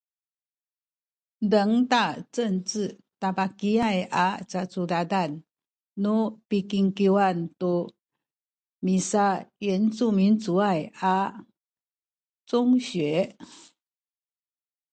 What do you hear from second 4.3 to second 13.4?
cacudadan nu pikingkiwan tu misayincumincuay a congsin